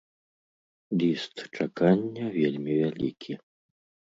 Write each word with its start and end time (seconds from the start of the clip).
Ліст 1.01 1.35
чакання 1.57 2.25
вельмі 2.39 2.73
вялікі. 2.81 3.33